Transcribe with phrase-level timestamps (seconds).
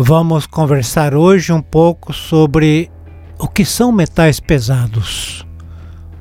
[0.00, 2.88] Vamos conversar hoje um pouco sobre
[3.36, 5.44] o que são metais pesados.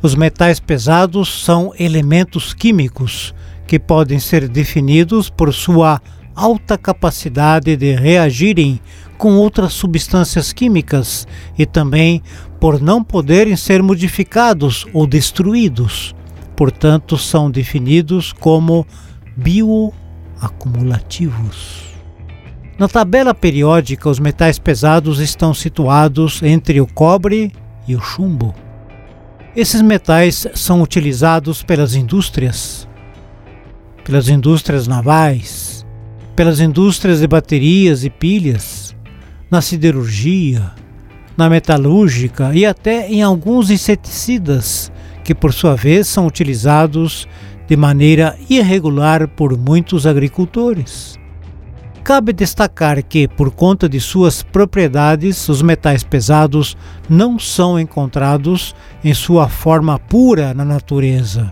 [0.02, 3.36] Os metais pesados são elementos químicos
[3.68, 6.02] que podem ser definidos por sua
[6.36, 8.82] alta capacidade de reagirem
[9.16, 12.24] com outras substâncias químicas e também
[12.60, 16.16] por não poderem ser modificados ou destruídos.
[16.56, 18.88] Portanto, são definidos como
[19.36, 21.97] bioacumulativos.
[22.78, 27.52] Na tabela periódica, os metais pesados estão situados entre o cobre
[27.88, 28.54] e o chumbo.
[29.56, 32.88] Esses metais são utilizados pelas indústrias,
[34.04, 35.84] pelas indústrias navais,
[36.36, 38.96] pelas indústrias de baterias e pilhas,
[39.50, 40.72] na siderurgia,
[41.36, 44.92] na metalúrgica e até em alguns inseticidas,
[45.24, 47.28] que por sua vez são utilizados
[47.68, 51.18] de maneira irregular por muitos agricultores.
[52.08, 56.78] Cabe destacar que, por conta de suas propriedades, os metais pesados
[57.10, 61.52] não são encontrados em sua forma pura na natureza.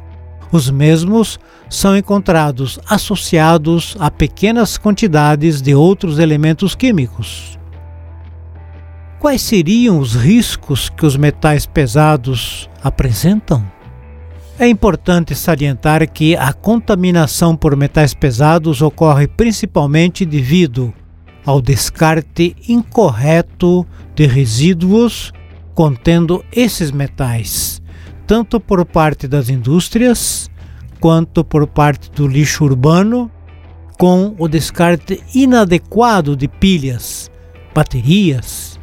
[0.53, 1.38] Os mesmos
[1.70, 7.59] são encontrados associados a pequenas quantidades de outros elementos químicos.
[9.19, 13.75] Quais seriam os riscos que os metais pesados apresentam?
[14.58, 20.94] É importante salientar que a contaminação por metais pesados ocorre principalmente devido
[21.45, 25.34] ao descarte incorreto de resíduos
[25.73, 27.81] contendo esses metais,
[28.25, 30.50] tanto por parte das indústrias
[31.02, 33.30] quanto por parte do lixo urbano,
[33.97, 37.30] com o descarte inadequado de pilhas,
[37.73, 38.80] baterias,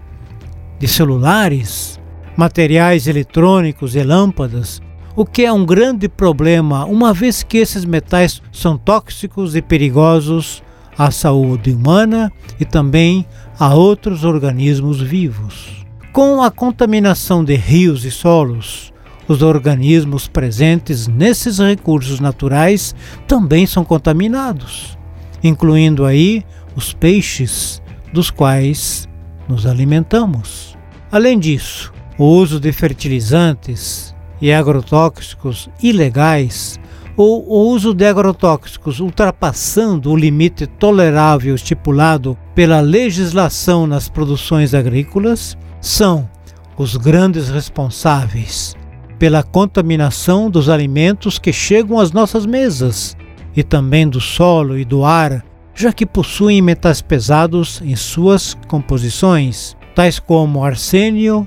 [0.79, 1.99] de celulares,
[2.37, 4.83] materiais eletrônicos e lâmpadas
[5.15, 10.63] o que é um grande problema, uma vez que esses metais são tóxicos e perigosos
[10.97, 13.27] à saúde humana e também
[13.59, 15.85] a outros organismos vivos.
[16.13, 18.93] Com a contaminação de rios e solos,
[19.29, 22.95] os organismos presentes nesses recursos naturais
[23.27, 24.99] também são contaminados,
[25.43, 26.45] incluindo aí
[26.75, 27.81] os peixes
[28.13, 29.09] dos quais
[29.49, 30.77] nos alimentamos.
[31.11, 34.12] Além disso, o uso de fertilizantes
[34.43, 36.79] e agrotóxicos ilegais
[37.17, 45.57] ou o uso de agrotóxicos ultrapassando o limite tolerável estipulado pela legislação nas produções agrícolas
[45.81, 46.29] são
[46.77, 48.75] os grandes responsáveis
[49.17, 53.17] pela contaminação dos alimentos que chegam às nossas mesas
[53.55, 59.77] e também do solo e do ar, já que possuem metais pesados em suas composições,
[59.95, 61.47] tais como arsênio,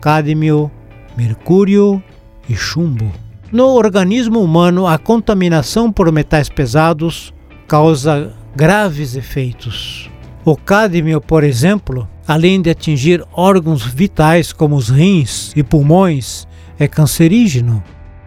[0.00, 0.70] cádmio,
[1.16, 2.00] mercúrio
[2.48, 3.10] e chumbo.
[3.52, 7.32] No organismo humano, a contaminação por metais pesados
[7.66, 10.10] causa graves efeitos.
[10.44, 16.46] O cádmio, por exemplo, além de atingir órgãos vitais como os rins e pulmões,
[16.78, 17.82] é cancerígeno,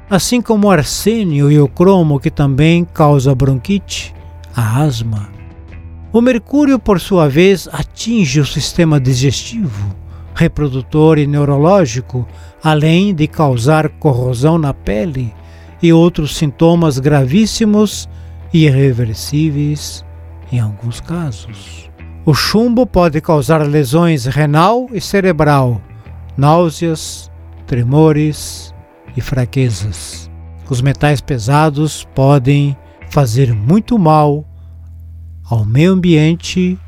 [0.09, 4.13] assim como o arsênio e o cromo, que também causa bronquite,
[4.55, 5.29] a asma.
[6.11, 9.95] O mercúrio, por sua vez, atinge o sistema digestivo,
[10.39, 12.25] reprodutor e neurológico,
[12.63, 15.33] além de causar corrosão na pele
[15.83, 18.07] e outros sintomas gravíssimos
[18.53, 20.05] e irreversíveis
[20.49, 21.89] em alguns casos.
[22.25, 25.81] O chumbo pode causar lesões renal e cerebral,
[26.37, 27.29] náuseas,
[27.67, 28.73] tremores
[29.17, 30.31] e fraquezas.
[30.69, 32.77] Os metais pesados podem
[33.09, 34.45] fazer muito mal
[35.43, 36.79] ao meio ambiente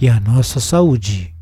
[0.00, 1.35] e à nossa saúde.